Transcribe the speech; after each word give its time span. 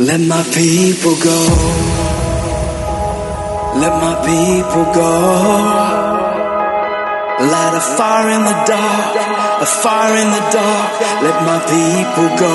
Let 0.00 0.20
my 0.20 0.44
people 0.54 1.16
go. 1.18 1.40
Let 3.82 3.94
my 3.98 4.14
people 4.22 4.84
go. 4.94 5.10
Light 7.42 7.74
a 7.74 7.80
fire 7.96 8.28
in 8.30 8.44
the 8.44 8.64
dark, 8.64 9.16
a 9.60 9.66
fire 9.66 10.14
in 10.22 10.30
the 10.30 10.44
dark. 10.54 11.00
Let 11.20 11.42
my 11.42 11.58
people 11.66 12.28
go. 12.38 12.54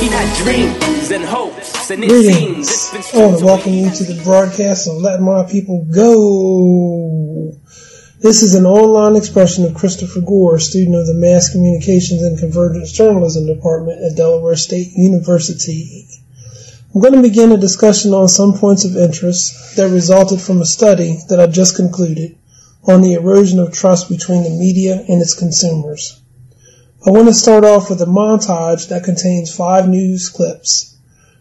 He 0.00 0.08
had 0.08 0.36
dreams 0.42 1.10
and 1.10 1.24
hopes, 1.26 1.90
and 1.90 2.04
it 2.04 2.08
Greetings. 2.08 2.70
seems 2.70 2.94
it's 2.94 3.14
I 3.14 3.26
want 3.26 3.38
to 3.40 3.44
welcome 3.44 3.74
you 3.74 3.90
to 3.90 4.04
the 4.04 4.22
broadcast 4.24 4.88
of 4.88 4.94
Let 5.02 5.20
My 5.20 5.44
People 5.44 5.84
Go. 5.94 7.52
This 8.24 8.42
is 8.42 8.54
an 8.54 8.64
online 8.64 9.16
expression 9.16 9.66
of 9.66 9.74
Christopher 9.74 10.22
Gore, 10.22 10.58
student 10.58 10.96
of 10.96 11.06
the 11.06 11.12
Mass 11.12 11.50
Communications 11.50 12.22
and 12.22 12.38
Convergence 12.38 12.90
Journalism 12.90 13.44
Department 13.44 14.02
at 14.02 14.16
Delaware 14.16 14.56
State 14.56 14.92
University. 14.92 16.08
I'm 16.94 17.02
going 17.02 17.12
to 17.12 17.20
begin 17.20 17.52
a 17.52 17.58
discussion 17.58 18.14
on 18.14 18.28
some 18.28 18.54
points 18.54 18.86
of 18.86 18.96
interest 18.96 19.76
that 19.76 19.90
resulted 19.90 20.40
from 20.40 20.62
a 20.62 20.64
study 20.64 21.18
that 21.28 21.38
I 21.38 21.48
just 21.48 21.76
concluded 21.76 22.38
on 22.88 23.02
the 23.02 23.12
erosion 23.12 23.58
of 23.58 23.74
trust 23.74 24.08
between 24.08 24.44
the 24.44 24.58
media 24.58 24.94
and 25.06 25.20
its 25.20 25.34
consumers. 25.34 26.18
I 27.06 27.10
want 27.10 27.28
to 27.28 27.34
start 27.34 27.66
off 27.66 27.90
with 27.90 28.00
a 28.00 28.06
montage 28.06 28.88
that 28.88 29.04
contains 29.04 29.54
five 29.54 29.86
news 29.86 30.30
clips. 30.30 30.93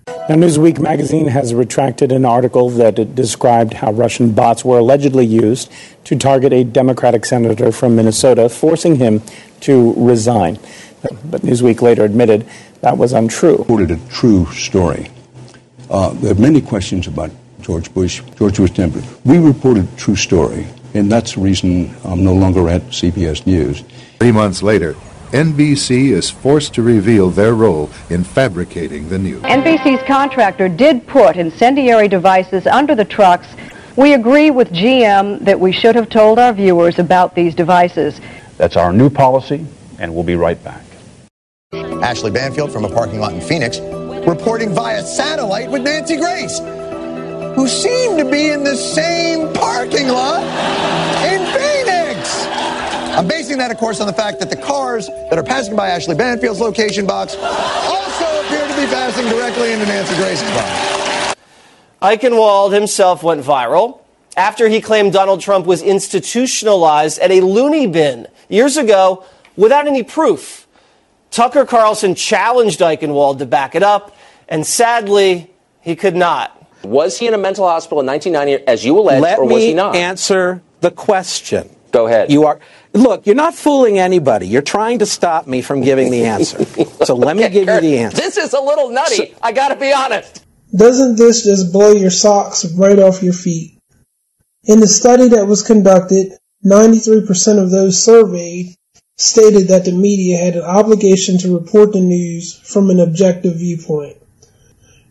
Now, 0.07 0.35
Newsweek 0.35 0.79
magazine 0.79 1.27
has 1.27 1.53
retracted 1.53 2.11
an 2.13 2.23
article 2.23 2.69
that 2.71 2.97
it 2.97 3.13
described 3.13 3.73
how 3.73 3.91
Russian 3.91 4.31
bots 4.31 4.63
were 4.63 4.79
allegedly 4.79 5.25
used 5.25 5.69
to 6.05 6.15
target 6.15 6.53
a 6.53 6.63
Democratic 6.63 7.25
senator 7.25 7.73
from 7.73 7.97
Minnesota, 7.97 8.47
forcing 8.47 8.95
him 8.95 9.21
to 9.61 9.93
resign. 9.97 10.59
But 11.25 11.41
Newsweek 11.41 11.81
later 11.81 12.05
admitted 12.05 12.45
that 12.79 12.97
was 12.97 13.11
untrue. 13.11 13.57
reported 13.57 13.91
a 13.91 13.97
true 14.07 14.45
story. 14.53 15.09
Uh, 15.89 16.13
there 16.13 16.31
are 16.31 16.39
many 16.39 16.61
questions 16.61 17.07
about 17.07 17.31
George 17.61 17.93
Bush, 17.93 18.21
George 18.37 18.55
Bush 18.55 18.71
temper. 18.71 19.01
We 19.25 19.39
reported 19.39 19.91
a 19.91 19.95
true 19.97 20.15
story, 20.15 20.67
and 20.93 21.11
that's 21.11 21.33
the 21.33 21.41
reason 21.41 21.93
I'm 22.05 22.23
no 22.23 22.33
longer 22.33 22.69
at 22.69 22.81
CBS 22.83 23.45
News. 23.45 23.83
Three 24.19 24.31
months 24.31 24.63
later, 24.63 24.95
NBC 25.33 26.11
is 26.11 26.29
forced 26.29 26.75
to 26.75 26.83
reveal 26.83 27.31
their 27.31 27.55
role 27.55 27.89
in 28.11 28.23
fabricating 28.23 29.09
the 29.09 29.17
news. 29.17 29.41
NBC's 29.41 30.03
contractor 30.03 30.69
did 30.69 31.07
put 31.07 31.37
incendiary 31.37 32.07
devices 32.07 32.67
under 32.67 32.93
the 32.93 33.03
trucks. 33.03 33.47
We 33.95 34.13
agree 34.13 34.51
with 34.51 34.69
GM 34.69 35.39
that 35.39 35.59
we 35.59 35.71
should 35.71 35.95
have 35.95 36.09
told 36.09 36.37
our 36.37 36.53
viewers 36.53 36.99
about 36.99 37.33
these 37.33 37.55
devices. 37.55 38.21
That's 38.57 38.75
our 38.75 38.93
new 38.93 39.09
policy, 39.09 39.65
and 39.97 40.13
we'll 40.13 40.23
be 40.23 40.35
right 40.35 40.63
back. 40.63 40.83
Ashley 41.73 42.29
Banfield 42.29 42.71
from 42.71 42.85
a 42.85 42.89
parking 42.89 43.19
lot 43.19 43.33
in 43.33 43.41
Phoenix 43.41 43.79
reporting 44.27 44.75
via 44.75 45.03
satellite 45.03 45.71
with 45.71 45.81
Nancy 45.81 46.15
Grace, 46.15 46.59
who 47.55 47.67
seemed 47.67 48.19
to 48.19 48.29
be 48.29 48.49
in 48.49 48.63
the 48.63 48.75
same 48.75 49.51
parking 49.53 50.09
lot 50.09 50.43
in 51.23 51.39
Phoenix. 51.39 51.42
I'm 53.15 53.27
basing 53.27 53.59
that, 53.59 53.69
of 53.69 53.77
course, 53.77 54.01
on 54.01 54.07
the 54.07 54.13
fact 54.13 54.39
that 54.39 54.49
the 54.49 54.55
cars 54.55 55.07
that 55.07 55.37
are 55.37 55.43
passing 55.43 55.75
by 55.75 55.89
Ashley 55.89 56.15
Banfield's 56.15 56.59
location 56.59 57.05
box 57.05 57.35
also 57.35 58.41
appear 58.41 58.67
to 58.67 58.73
be 58.75 58.87
passing 58.87 59.27
directly 59.29 59.71
into 59.71 59.85
Nancy 59.85 60.15
Grace's 60.15 60.49
box. 60.51 61.35
Eichenwald 62.01 62.73
himself 62.73 63.21
went 63.21 63.43
viral 63.43 63.99
after 64.35 64.67
he 64.67 64.81
claimed 64.81 65.13
Donald 65.13 65.41
Trump 65.41 65.67
was 65.67 65.83
institutionalized 65.83 67.19
at 67.19 67.29
a 67.29 67.41
loony 67.41 67.85
bin 67.85 68.27
years 68.49 68.77
ago 68.77 69.23
without 69.55 69.85
any 69.87 70.01
proof. 70.01 70.67
Tucker 71.29 71.65
Carlson 71.65 72.15
challenged 72.15 72.79
Eichenwald 72.79 73.37
to 73.39 73.45
back 73.45 73.75
it 73.75 73.83
up, 73.83 74.15
and 74.49 74.65
sadly, 74.65 75.51
he 75.81 75.95
could 75.95 76.15
not. 76.15 76.59
Was 76.83 77.19
he 77.19 77.27
in 77.27 77.35
a 77.35 77.37
mental 77.37 77.67
hospital 77.67 77.99
in 77.99 78.07
1990, 78.07 78.67
as 78.67 78.83
you 78.83 78.97
allege, 78.99 79.21
Let 79.21 79.37
or 79.39 79.45
was 79.45 79.61
he 79.61 79.73
not? 79.75 79.95
answer 79.95 80.63
the 80.81 80.91
question. 80.91 81.69
Go 81.93 82.07
ahead. 82.07 82.31
You 82.31 82.45
are 82.45 82.59
look. 82.93 83.27
You're 83.27 83.35
not 83.35 83.53
fooling 83.53 83.99
anybody. 83.99 84.47
You're 84.47 84.63
trying 84.63 84.99
to 84.99 85.05
stop 85.05 85.45
me 85.45 85.61
from 85.61 85.81
giving 85.81 86.09
the 86.09 86.25
answer. 86.25 86.65
so 87.05 87.15
let 87.15 87.37
me 87.37 87.45
Okay, 87.45 87.53
give 87.53 87.69
you 87.69 87.81
the 87.81 87.99
answer. 87.99 88.17
This 88.17 88.35
is 88.35 88.53
a 88.53 88.59
little 88.59 88.89
nutty. 88.89 89.35
I 89.41 89.51
got 89.51 89.69
to 89.69 89.75
be 89.75 89.93
honest. 89.93 90.43
Doesn't 90.75 91.17
this 91.17 91.43
just 91.43 91.71
blow 91.71 91.91
your 91.91 92.09
socks 92.09 92.65
right 92.73 92.97
off 92.97 93.21
your 93.21 93.33
feet? 93.33 93.77
In 94.65 94.79
the 94.79 94.87
study 94.87 95.27
that 95.29 95.45
was 95.45 95.61
conducted, 95.61 96.33
93% 96.65 97.61
of 97.61 97.69
those 97.69 98.03
surveyed 98.03 98.75
stated 99.17 99.67
that 99.67 99.85
the 99.85 99.91
media 99.91 100.37
had 100.37 100.55
an 100.55 100.63
obligation 100.63 101.37
to 101.37 101.55
report 101.55 101.93
the 101.93 102.01
news 102.01 102.57
from 102.57 102.89
an 102.89 102.99
objective 102.99 103.57
viewpoint. 103.57 104.17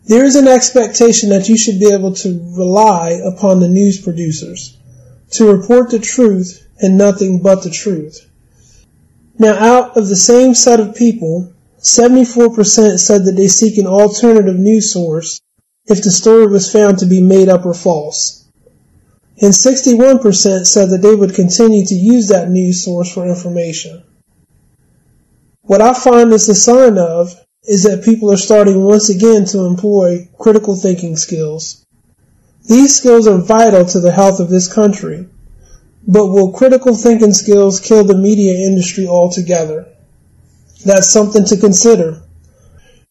There 0.05 0.25
is 0.25 0.35
an 0.35 0.49
expectation 0.49 1.29
that 1.29 1.47
you 1.47 1.57
should 1.57 1.79
be 1.79 1.93
able 1.93 2.13
to 2.15 2.55
rely 2.57 3.21
upon 3.23 3.61
the 3.61 3.69
news 3.69 4.01
producers 4.01 4.77
to 5.33 5.51
report 5.51 5.89
the 5.89 5.99
truth 5.99 6.65
and 6.79 6.97
nothing 6.97 7.41
but 7.41 7.63
the 7.63 7.69
truth. 7.69 8.29
Now, 9.37 9.53
out 9.55 9.97
of 9.97 10.07
the 10.07 10.15
same 10.15 10.53
set 10.53 10.79
of 10.79 10.95
people, 10.95 11.53
74% 11.79 12.99
said 12.99 13.25
that 13.25 13.35
they 13.35 13.47
seek 13.47 13.77
an 13.77 13.87
alternative 13.87 14.57
news 14.57 14.93
source 14.93 15.41
if 15.85 16.03
the 16.03 16.11
story 16.11 16.47
was 16.47 16.71
found 16.71 16.99
to 16.99 17.05
be 17.05 17.21
made 17.21 17.49
up 17.49 17.65
or 17.65 17.73
false. 17.73 18.47
And 19.41 19.51
61% 19.51 20.65
said 20.65 20.89
that 20.89 21.01
they 21.01 21.15
would 21.15 21.33
continue 21.33 21.85
to 21.85 21.95
use 21.95 22.29
that 22.29 22.49
news 22.49 22.85
source 22.85 23.11
for 23.11 23.27
information. 23.27 24.03
What 25.61 25.81
I 25.81 25.93
find 25.93 26.31
this 26.31 26.49
a 26.49 26.55
sign 26.55 26.97
of 26.97 27.33
is 27.65 27.83
that 27.83 28.03
people 28.03 28.31
are 28.31 28.37
starting 28.37 28.83
once 28.83 29.09
again 29.09 29.45
to 29.45 29.65
employ 29.65 30.29
critical 30.37 30.75
thinking 30.75 31.15
skills. 31.15 31.82
These 32.65 32.95
skills 32.95 33.27
are 33.27 33.37
vital 33.37 33.85
to 33.85 33.99
the 33.99 34.11
health 34.11 34.39
of 34.39 34.49
this 34.49 34.71
country, 34.71 35.27
but 36.07 36.27
will 36.27 36.51
critical 36.51 36.95
thinking 36.95 37.33
skills 37.33 37.79
kill 37.79 38.03
the 38.03 38.17
media 38.17 38.65
industry 38.67 39.07
altogether? 39.07 39.87
That's 40.85 41.11
something 41.11 41.45
to 41.45 41.57
consider. 41.57 42.21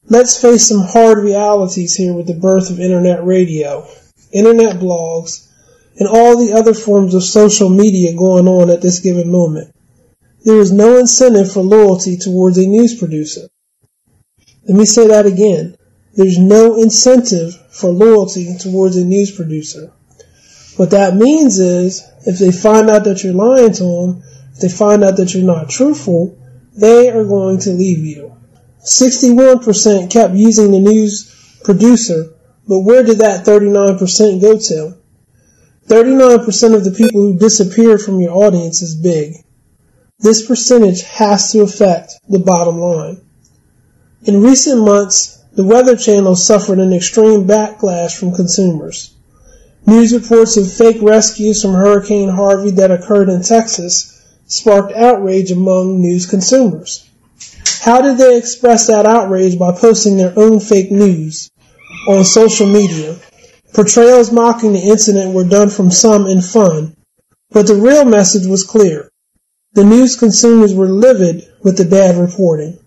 Let's 0.09 0.41
face 0.41 0.67
some 0.67 0.83
hard 0.83 1.19
realities 1.19 1.95
here 1.95 2.13
with 2.13 2.27
the 2.27 2.35
birth 2.35 2.71
of 2.71 2.81
internet 2.81 3.25
radio, 3.25 3.87
internet 4.33 4.77
blogs, 4.77 5.49
and 5.99 6.09
all 6.09 6.37
the 6.37 6.55
other 6.55 6.75
forms 6.75 7.15
of 7.15 7.23
social 7.23 7.69
media 7.69 8.15
going 8.17 8.49
on 8.49 8.71
at 8.71 8.83
this 8.83 9.01
given 9.01 9.31
moment. 9.31 9.75
There 10.45 10.59
is 10.59 10.73
no 10.73 10.99
incentive 10.99 11.53
for 11.53 11.63
loyalty 11.63 12.17
towards 12.17 12.59
a 12.59 12.67
news 12.67 12.99
producer. 12.99 13.49
Let 14.67 14.77
me 14.77 14.85
say 14.85 15.09
that 15.09 15.27
again. 15.27 15.77
There's 16.15 16.39
no 16.39 16.77
incentive 16.77 17.55
for 17.71 17.91
loyalty 17.91 18.57
towards 18.59 18.97
a 18.97 19.05
news 19.05 19.31
producer. 19.31 19.93
What 20.77 20.91
that 20.91 21.17
means 21.17 21.59
is, 21.59 22.03
if 22.27 22.39
they 22.39 22.53
find 22.53 22.91
out 22.91 23.05
that 23.05 23.25
you're 23.25 23.33
lying 23.33 23.73
to 23.75 23.83
them, 23.83 24.23
if 24.53 24.61
they 24.61 24.69
find 24.69 25.05
out 25.05 25.17
that 25.17 25.35
you're 25.35 25.43
not 25.43 25.71
truthful, 25.71 26.39
they 26.75 27.09
are 27.11 27.25
going 27.25 27.61
to 27.61 27.71
leave 27.71 27.99
you. 27.99 28.37
61% 28.85 30.11
kept 30.11 30.35
using 30.35 30.71
the 30.71 30.81
news 30.81 31.59
producer, 31.65 32.35
but 32.67 32.81
where 32.81 33.03
did 33.03 33.19
that 33.19 33.45
39% 33.45 34.41
go 34.41 34.59
to? 34.59 34.99
39% 35.89 36.75
of 36.75 36.85
the 36.85 36.91
people 36.91 37.21
who 37.21 37.39
disappeared 37.39 38.01
from 38.01 38.21
your 38.21 38.33
audience 38.33 38.83
is 38.83 38.95
big. 38.95 39.35
This 40.19 40.47
percentage 40.47 41.03
has 41.03 41.53
to 41.53 41.63
affect 41.63 42.15
the 42.29 42.39
bottom 42.39 42.79
line. 42.79 43.21
In 44.25 44.43
recent 44.43 44.85
months, 44.85 45.42
the 45.55 45.65
Weather 45.65 45.97
Channel 45.97 46.35
suffered 46.35 46.79
an 46.79 46.93
extreme 46.95 47.47
backlash 47.47 48.19
from 48.19 48.35
consumers. 48.35 49.15
News 49.87 50.15
reports 50.15 50.57
of 50.57 50.73
fake 50.73 51.03
rescues 51.03 51.61
from 51.61 51.75
Hurricane 51.75 52.31
Harvey 52.31 52.71
that 52.73 52.91
occurred 52.91 53.29
in 53.29 53.43
Texas 53.43 54.23
sparked 54.47 54.93
outrage 54.95 55.51
among 55.51 56.01
news 56.01 56.27
consumers. 56.27 57.07
How 57.81 58.01
did 58.01 58.17
they 58.17 58.39
express 58.39 58.87
that 58.87 59.07
outrage 59.07 59.59
by 59.59 59.73
posting 59.73 60.17
their 60.17 60.33
own 60.37 60.61
fake 60.61 60.91
news 60.91 61.51
on 62.09 62.25
social 62.25 62.67
media? 62.67 63.19
Portrayals 63.75 64.33
mocking 64.33 64.73
the 64.73 64.79
incident 64.79 65.35
were 65.35 65.45
done 65.45 65.69
from 65.69 65.91
some 65.91 66.27
in 66.27 66.41
fun, 66.41 66.97
but 67.51 67.67
the 67.67 67.75
real 67.75 68.05
message 68.05 68.47
was 68.47 68.65
clear. 68.65 69.11
The 69.75 69.85
news 69.85 70.17
consumers 70.17 70.75
were 70.75 70.89
livid 70.89 71.47
with 71.63 71.77
the 71.77 71.85
bad 71.85 72.17
reporting. 72.17 72.79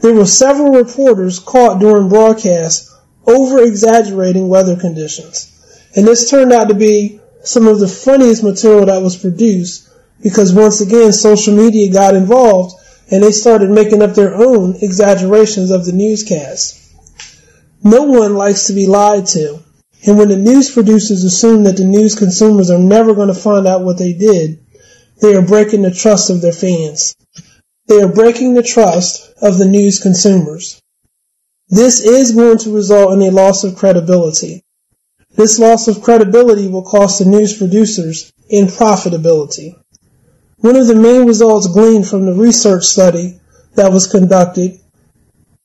There 0.00 0.14
were 0.14 0.26
several 0.26 0.72
reporters 0.72 1.38
caught 1.38 1.80
during 1.80 2.08
broadcasts 2.08 2.94
over 3.26 3.62
exaggerating 3.62 4.48
weather 4.48 4.76
conditions. 4.76 5.52
And 5.94 6.06
this 6.06 6.30
turned 6.30 6.52
out 6.52 6.68
to 6.68 6.74
be 6.74 7.20
some 7.42 7.66
of 7.66 7.80
the 7.80 7.88
funniest 7.88 8.42
material 8.42 8.86
that 8.86 9.02
was 9.02 9.16
produced 9.16 9.88
because 10.22 10.52
once 10.52 10.80
again 10.80 11.12
social 11.12 11.56
media 11.56 11.92
got 11.92 12.14
involved 12.14 12.74
and 13.10 13.22
they 13.22 13.32
started 13.32 13.70
making 13.70 14.02
up 14.02 14.14
their 14.14 14.34
own 14.34 14.76
exaggerations 14.82 15.70
of 15.70 15.84
the 15.84 15.92
newscast. 15.92 16.82
No 17.82 18.02
one 18.02 18.34
likes 18.34 18.66
to 18.66 18.72
be 18.72 18.86
lied 18.86 19.26
to. 19.26 19.60
And 20.06 20.18
when 20.18 20.28
the 20.28 20.36
news 20.36 20.70
producers 20.70 21.24
assume 21.24 21.64
that 21.64 21.76
the 21.76 21.84
news 21.84 22.14
consumers 22.16 22.70
are 22.70 22.78
never 22.78 23.14
going 23.14 23.28
to 23.28 23.34
find 23.34 23.66
out 23.66 23.82
what 23.82 23.98
they 23.98 24.12
did, 24.12 24.58
they 25.20 25.34
are 25.34 25.42
breaking 25.42 25.82
the 25.82 25.90
trust 25.90 26.30
of 26.30 26.42
their 26.42 26.52
fans. 26.52 27.14
They 27.86 28.02
are 28.02 28.12
breaking 28.12 28.54
the 28.54 28.62
trust 28.62 29.32
of 29.40 29.58
the 29.58 29.68
news 29.68 30.00
consumers. 30.00 30.80
This 31.68 32.00
is 32.00 32.32
going 32.32 32.58
to 32.58 32.74
result 32.74 33.12
in 33.12 33.22
a 33.22 33.30
loss 33.30 33.64
of 33.64 33.76
credibility. 33.76 34.64
This 35.36 35.58
loss 35.58 35.88
of 35.88 36.02
credibility 36.02 36.68
will 36.68 36.82
cost 36.82 37.18
the 37.18 37.24
news 37.24 37.56
producers 37.56 38.32
in 38.48 38.66
profitability. 38.66 39.76
One 40.58 40.76
of 40.76 40.86
the 40.86 40.94
main 40.94 41.26
results 41.26 41.68
gleaned 41.68 42.08
from 42.08 42.24
the 42.24 42.32
research 42.32 42.84
study 42.84 43.38
that 43.74 43.92
was 43.92 44.06
conducted 44.06 44.80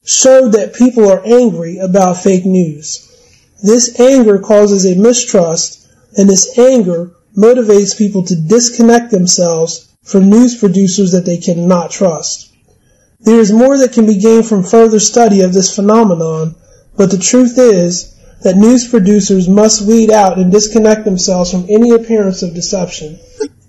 showed 0.03 0.53
that 0.53 0.73
people 0.73 1.09
are 1.09 1.25
angry 1.25 1.77
about 1.77 2.17
fake 2.17 2.45
news. 2.45 3.07
This 3.63 3.99
anger 3.99 4.39
causes 4.39 4.85
a 4.85 4.99
mistrust, 4.99 5.87
and 6.17 6.27
this 6.27 6.57
anger 6.57 7.11
motivates 7.37 7.97
people 7.97 8.25
to 8.25 8.35
disconnect 8.35 9.11
themselves 9.11 9.90
from 10.03 10.29
news 10.29 10.59
producers 10.59 11.11
that 11.11 11.25
they 11.25 11.37
cannot 11.37 11.91
trust. 11.91 12.51
There 13.19 13.39
is 13.39 13.51
more 13.51 13.77
that 13.77 13.93
can 13.93 14.07
be 14.07 14.17
gained 14.17 14.47
from 14.47 14.63
further 14.63 14.99
study 14.99 15.41
of 15.41 15.53
this 15.53 15.75
phenomenon, 15.75 16.55
but 16.97 17.11
the 17.11 17.19
truth 17.19 17.57
is 17.57 18.15
that 18.43 18.57
news 18.57 18.87
producers 18.87 19.47
must 19.47 19.87
weed 19.87 20.09
out 20.09 20.39
and 20.39 20.51
disconnect 20.51 21.05
themselves 21.05 21.51
from 21.51 21.67
any 21.69 21.91
appearance 21.91 22.41
of 22.41 22.55
deception. 22.55 23.19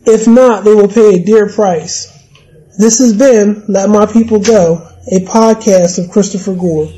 If 0.07 0.27
not, 0.27 0.65
they 0.65 0.75
will 0.75 0.89
pay 0.89 1.15
a 1.15 1.25
dear 1.25 1.49
price. 1.49 2.11
This 2.79 2.99
has 3.01 3.13
been 3.13 3.65
Let 3.69 3.91
My 3.91 4.07
People 4.07 4.41
Go, 4.41 4.89
a 5.11 5.21
podcast 5.27 6.03
of 6.03 6.11
Christopher 6.11 6.55
Gore. 6.55 6.89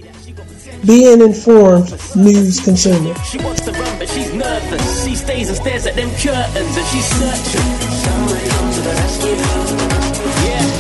Be 0.87 1.13
an 1.13 1.23
informed 1.23 1.91
news 2.17 2.61
consumer. 2.61 3.15
She 3.25 3.39
wants 3.39 3.63
to 3.63 3.73
run, 3.73 3.99
but 3.99 4.09
she's 4.09 4.33
nervous. 4.35 5.05
She 5.05 5.15
stays 5.15 5.49
and 5.49 5.57
stares 5.57 5.87
at 5.87 5.95
them 5.95 6.11
curtains 6.11 6.77
and 6.77 6.87
she's 6.89 7.07
searching. 7.07 7.61
To 8.75 8.81
the 8.81 8.91
rescue. 8.91 9.37
Yeah. 10.49 10.74